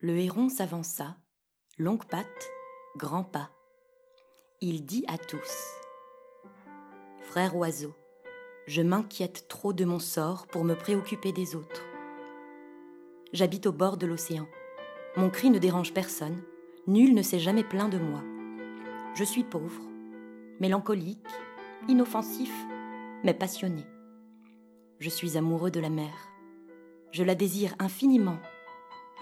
Le 0.00 0.16
héron 0.16 0.48
s'avança, 0.48 1.16
longue 1.76 2.04
patte, 2.04 2.50
grand 2.96 3.24
pas. 3.24 3.50
Il 4.60 4.86
dit 4.86 5.04
à 5.08 5.18
tous 5.18 5.74
Frère 7.22 7.56
oiseau, 7.56 7.92
je 8.68 8.80
m'inquiète 8.80 9.48
trop 9.48 9.72
de 9.72 9.84
mon 9.84 9.98
sort 9.98 10.46
pour 10.46 10.62
me 10.62 10.74
préoccuper 10.74 11.32
des 11.32 11.56
autres. 11.56 11.82
J'habite 13.32 13.66
au 13.66 13.72
bord 13.72 13.96
de 13.96 14.06
l'océan. 14.06 14.46
Mon 15.16 15.30
cri 15.30 15.50
ne 15.50 15.58
dérange 15.58 15.92
personne. 15.92 16.44
Nul 16.86 17.12
ne 17.12 17.22
s'est 17.22 17.40
jamais 17.40 17.64
plaint 17.64 17.90
de 17.90 17.98
moi. 17.98 18.22
Je 19.16 19.24
suis 19.24 19.42
pauvre, 19.42 19.82
mélancolique, 20.60 21.26
inoffensif, 21.88 22.52
mais 23.24 23.34
passionné. 23.34 23.84
Je 25.00 25.08
suis 25.10 25.36
amoureux 25.36 25.72
de 25.72 25.80
la 25.80 25.90
mer. 25.90 26.14
Je 27.10 27.24
la 27.24 27.34
désire 27.34 27.74
infiniment. 27.80 28.38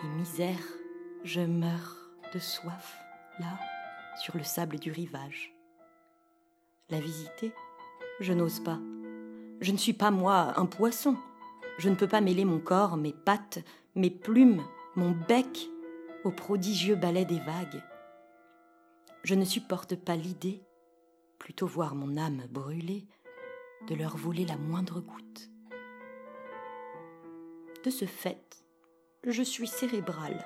Et 0.04 0.08
misère, 0.08 0.60
je 1.24 1.40
meurs 1.40 1.96
de 2.34 2.38
soif, 2.38 2.98
là, 3.38 3.58
sur 4.22 4.36
le 4.36 4.44
sable 4.44 4.78
du 4.78 4.90
rivage. 4.90 5.54
La 6.90 7.00
visiter, 7.00 7.52
je 8.20 8.34
n'ose 8.34 8.60
pas. 8.60 8.78
Je 9.60 9.72
ne 9.72 9.78
suis 9.78 9.94
pas 9.94 10.10
moi 10.10 10.52
un 10.58 10.66
poisson. 10.66 11.16
Je 11.78 11.88
ne 11.88 11.94
peux 11.94 12.08
pas 12.08 12.20
mêler 12.20 12.44
mon 12.44 12.58
corps, 12.58 12.98
mes 12.98 13.14
pattes, 13.14 13.60
mes 13.94 14.10
plumes, 14.10 14.62
mon 14.96 15.12
bec 15.12 15.68
au 16.24 16.30
prodigieux 16.30 16.96
ballet 16.96 17.24
des 17.24 17.40
vagues. 17.40 17.82
Je 19.22 19.34
ne 19.34 19.44
supporte 19.44 19.96
pas 19.96 20.14
l'idée, 20.14 20.62
plutôt 21.38 21.66
voir 21.66 21.94
mon 21.94 22.18
âme 22.18 22.42
brûler, 22.50 23.06
de 23.88 23.94
leur 23.94 24.16
voler 24.16 24.44
la 24.44 24.58
moindre 24.58 25.00
goutte. 25.00 25.50
De 27.82 27.90
ce 27.90 28.04
fait, 28.04 28.65
je 29.26 29.42
suis 29.42 29.66
cérébral. 29.66 30.44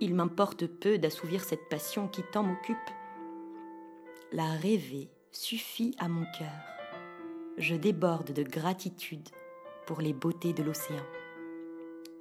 Il 0.00 0.14
m'importe 0.14 0.66
peu 0.66 0.98
d'assouvir 0.98 1.44
cette 1.44 1.68
passion 1.68 2.08
qui 2.08 2.22
tant 2.32 2.42
m'occupe. 2.42 2.76
La 4.32 4.50
rêver 4.52 5.08
suffit 5.30 5.94
à 5.98 6.08
mon 6.08 6.24
cœur. 6.38 6.48
Je 7.58 7.76
déborde 7.76 8.32
de 8.32 8.42
gratitude 8.42 9.28
pour 9.86 10.00
les 10.00 10.12
beautés 10.12 10.52
de 10.52 10.62
l'océan. 10.62 11.04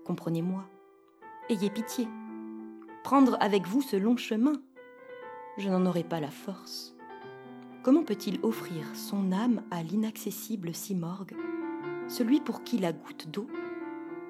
Comprenez-moi. 0.06 0.66
Ayez 1.50 1.70
pitié. 1.70 2.08
Prendre 3.04 3.38
avec 3.40 3.66
vous 3.66 3.82
ce 3.82 3.96
long 3.96 4.18
chemin, 4.18 4.62
je 5.58 5.70
n'en 5.70 5.86
aurai 5.86 6.04
pas 6.04 6.20
la 6.20 6.30
force. 6.30 6.96
Comment 7.82 8.04
peut-il 8.04 8.40
offrir 8.44 8.86
son 8.94 9.32
âme 9.32 9.64
à 9.72 9.82
l'inaccessible 9.82 10.76
Simorgue, 10.76 11.36
celui 12.08 12.40
pour 12.42 12.64
qui 12.64 12.78
la 12.78 12.92
goutte 12.92 13.30
d'eau 13.30 13.48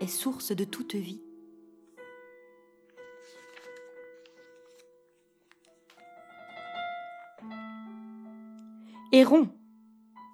est 0.02 0.08
source 0.08 0.52
de 0.52 0.64
toute 0.64 0.96
vie 0.96 1.22
Héron, 9.12 9.50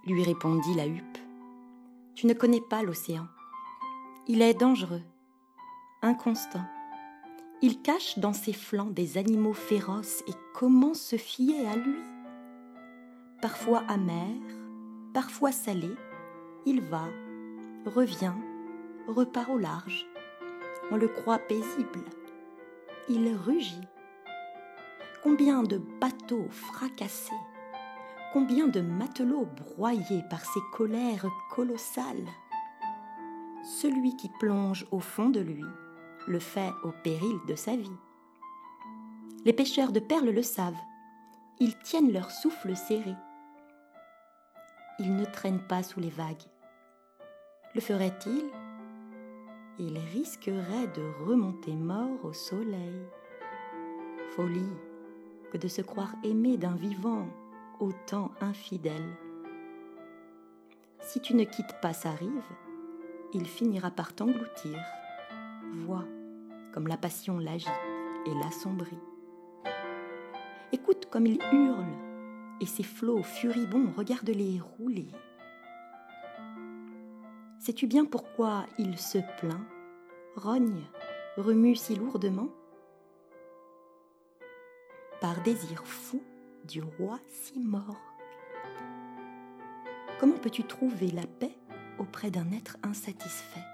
lui 0.05 0.21
répondit 0.21 0.73
la 0.73 0.85
huppe, 0.85 1.17
tu 2.13 2.27
ne 2.27 2.33
connais 2.33 2.59
pas 2.59 2.83
l'océan. 2.83 3.25
Il 4.27 4.41
est 4.41 4.53
dangereux, 4.53 5.01
inconstant. 6.01 6.65
Il 7.61 7.81
cache 7.81 8.19
dans 8.19 8.33
ses 8.33 8.51
flancs 8.51 8.91
des 8.91 9.17
animaux 9.17 9.53
féroces 9.53 10.23
et 10.27 10.33
comment 10.53 10.93
se 10.93 11.15
fier 11.15 11.65
à 11.69 11.77
lui? 11.77 11.99
Parfois 13.41 13.83
amer, 13.87 14.35
parfois 15.13 15.53
salé, 15.53 15.91
il 16.65 16.81
va, 16.81 17.07
revient, 17.85 18.33
repart 19.07 19.49
au 19.49 19.57
large. 19.57 20.05
On 20.91 20.97
le 20.97 21.07
croit 21.07 21.39
paisible. 21.39 22.03
Il 23.09 23.35
rugit. 23.35 23.87
Combien 25.23 25.63
de 25.63 25.77
bateaux 25.77 26.47
fracassés, 26.51 27.33
combien 28.31 28.67
de 28.67 28.81
matelots 28.81 29.47
broyés 29.57 30.23
par 30.29 30.45
ses 30.45 30.59
colères 30.73 31.25
colossales. 31.51 32.27
Celui 33.79 34.15
qui 34.15 34.29
plonge 34.39 34.85
au 34.91 34.99
fond 34.99 35.29
de 35.29 35.39
lui 35.39 35.65
le 36.27 36.39
fait 36.39 36.71
au 36.83 36.91
péril 37.03 37.39
de 37.47 37.55
sa 37.55 37.75
vie. 37.75 37.97
Les 39.45 39.53
pêcheurs 39.53 39.91
de 39.91 39.99
perles 39.99 40.29
le 40.29 40.41
savent. 40.41 40.73
Ils 41.59 41.77
tiennent 41.79 42.11
leur 42.11 42.31
souffle 42.31 42.75
serré. 42.75 43.15
Ils 44.99 45.15
ne 45.15 45.25
traînent 45.25 45.65
pas 45.67 45.83
sous 45.83 45.99
les 45.99 46.09
vagues. 46.09 46.43
Le 47.73 47.81
ferait-il? 47.81 48.43
Il 49.77 49.97
risquerait 49.97 50.87
de 50.95 51.25
remonter 51.25 51.73
mort 51.73 52.23
au 52.23 52.33
soleil. 52.33 53.01
Folie 54.29 54.73
que 55.51 55.57
de 55.57 55.67
se 55.67 55.81
croire 55.81 56.13
aimé 56.23 56.57
d'un 56.57 56.75
vivant 56.75 57.27
autant 57.79 58.31
infidèle. 58.41 59.17
Si 61.01 61.19
tu 61.19 61.35
ne 61.35 61.43
quittes 61.43 61.75
pas 61.81 61.93
sa 61.93 62.11
rive, 62.11 62.43
il 63.33 63.45
finira 63.45 63.91
par 63.91 64.13
t'engloutir. 64.13 64.79
Vois 65.73 66.05
comme 66.73 66.87
la 66.87 66.97
passion 66.97 67.39
l'agite 67.39 67.69
et 68.25 68.33
l'assombrit. 68.43 68.99
Écoute 70.73 71.07
comme 71.09 71.25
il 71.25 71.39
hurle, 71.53 71.85
et 72.59 72.65
ses 72.65 72.83
flots 72.83 73.23
furibonds, 73.23 73.93
regarde-les 73.95 74.59
rouler. 74.59 75.07
Sais-tu 77.65 77.87
bien 77.87 78.05
pourquoi 78.05 78.67
il 78.77 78.95
se 78.99 79.17
plaint, 79.39 79.65
rogne, 80.35 80.83
remue 81.35 81.75
si 81.75 81.95
lourdement? 81.95 82.49
Par 85.19 85.41
désir 85.41 85.83
fou 85.83 86.21
du 86.65 86.83
roi 86.83 87.17
si 87.27 87.59
mort. 87.59 87.97
Comment 90.19 90.37
peux-tu 90.37 90.63
trouver 90.63 91.07
la 91.07 91.25
paix 91.25 91.57
auprès 91.97 92.29
d'un 92.29 92.51
être 92.51 92.77
insatisfait? 92.83 93.65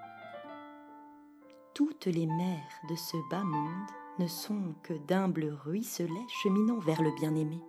Toutes 1.74 2.06
les 2.06 2.28
mers 2.28 2.80
de 2.90 2.96
ce 2.96 3.18
bas 3.30 3.44
monde 3.44 3.90
ne 4.20 4.28
sont 4.28 4.74
que 4.84 4.94
d'humbles 4.94 5.54
ruisselets 5.66 6.30
cheminant 6.42 6.80
vers 6.80 7.02
le 7.02 7.14
bien-aimé. 7.20 7.60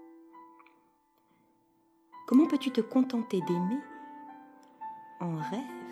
Comment 2.28 2.47
peux-tu 2.47 2.71
te 2.71 2.81
contenter 2.81 3.41
d'aimer 3.41 3.81
En 5.19 5.34
rêve, 5.34 5.83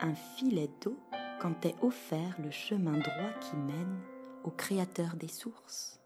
un 0.00 0.14
filet 0.14 0.70
d'eau 0.80 0.98
quand 1.40 1.54
t'est 1.60 1.74
offert 1.82 2.36
le 2.42 2.50
chemin 2.50 2.98
droit 2.98 3.32
qui 3.40 3.56
mène 3.56 4.00
au 4.44 4.50
Créateur 4.50 5.16
des 5.16 5.28
sources. 5.28 6.00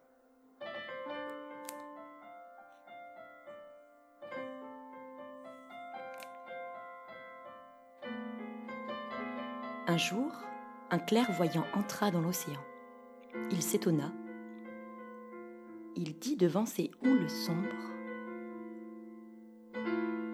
Un 9.86 9.98
jour, 9.98 10.32
un 10.90 10.98
clairvoyant 10.98 11.66
entra 11.74 12.10
dans 12.10 12.22
l'océan. 12.22 12.60
Il 13.50 13.62
s'étonna. 13.62 14.10
Il 15.96 16.18
dit 16.18 16.36
devant 16.36 16.64
ces 16.64 16.90
houles 17.04 17.28
sombres 17.28 17.90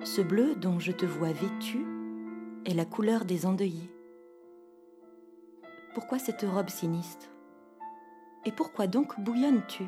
Ce 0.04 0.20
bleu 0.22 0.54
dont 0.54 0.78
je 0.78 0.92
te 0.92 1.06
vois 1.06 1.32
vêtu 1.32 1.97
est 2.68 2.74
la 2.74 2.84
couleur 2.84 3.24
des 3.24 3.46
endeuillés. 3.46 3.90
Pourquoi 5.94 6.18
cette 6.18 6.42
robe 6.42 6.68
sinistre? 6.68 7.26
Et 8.44 8.52
pourquoi 8.52 8.86
donc 8.86 9.18
bouillonnes-tu? 9.18 9.86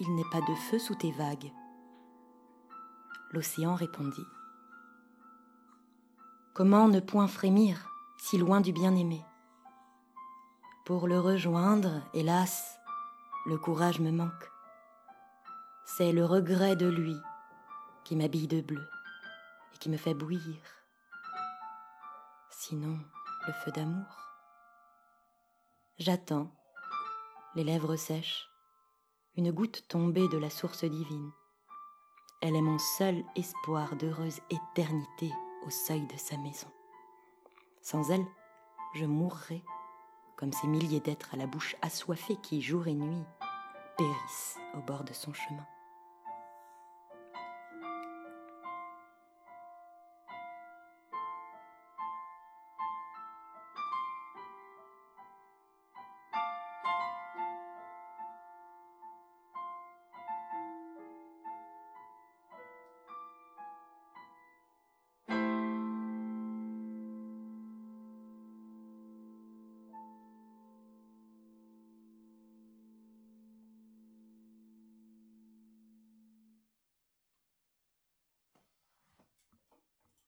Il 0.00 0.14
n'est 0.16 0.28
pas 0.32 0.40
de 0.40 0.54
feu 0.68 0.80
sous 0.80 0.96
tes 0.96 1.12
vagues. 1.12 1.52
L'océan 3.30 3.76
répondit 3.76 4.26
Comment 6.54 6.88
ne 6.88 6.98
point 6.98 7.28
frémir 7.28 7.88
si 8.18 8.36
loin 8.36 8.60
du 8.60 8.72
bien-aimé? 8.72 9.24
Pour 10.84 11.06
le 11.06 11.20
rejoindre, 11.20 12.02
hélas, 12.14 12.80
le 13.46 13.58
courage 13.58 14.00
me 14.00 14.10
manque. 14.10 14.50
C'est 15.84 16.10
le 16.10 16.24
regret 16.24 16.74
de 16.74 16.88
lui 16.88 17.16
qui 18.02 18.16
m'habille 18.16 18.48
de 18.48 18.60
bleu 18.60 18.88
et 19.72 19.78
qui 19.78 19.88
me 19.88 19.96
fait 19.96 20.14
bouillir. 20.14 20.77
Sinon, 22.60 22.98
le 23.46 23.52
feu 23.52 23.70
d'amour. 23.70 24.34
J'attends, 25.96 26.50
les 27.54 27.62
lèvres 27.62 27.94
sèches, 27.94 28.50
une 29.36 29.52
goutte 29.52 29.86
tombée 29.86 30.26
de 30.26 30.38
la 30.38 30.50
source 30.50 30.84
divine. 30.84 31.30
Elle 32.42 32.56
est 32.56 32.60
mon 32.60 32.78
seul 32.78 33.22
espoir 33.36 33.94
d'heureuse 33.94 34.40
éternité 34.50 35.32
au 35.66 35.70
seuil 35.70 36.04
de 36.08 36.16
sa 36.16 36.36
maison. 36.38 36.66
Sans 37.80 38.10
elle, 38.10 38.26
je 38.96 39.04
mourrais 39.04 39.62
comme 40.36 40.52
ces 40.52 40.66
milliers 40.66 40.98
d'êtres 40.98 41.34
à 41.34 41.36
la 41.36 41.46
bouche 41.46 41.76
assoiffée 41.80 42.38
qui, 42.42 42.60
jour 42.60 42.88
et 42.88 42.94
nuit, 42.94 43.24
périssent 43.96 44.58
au 44.74 44.80
bord 44.80 45.04
de 45.04 45.12
son 45.12 45.32
chemin. 45.32 45.66